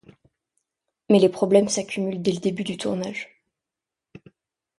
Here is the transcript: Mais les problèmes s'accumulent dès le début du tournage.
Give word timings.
Mais 1.11 1.19
les 1.19 1.29
problèmes 1.29 1.69
s'accumulent 1.69 2.23
dès 2.23 2.31
le 2.31 2.39
début 2.39 2.63
du 2.63 2.75
tournage. 2.75 3.43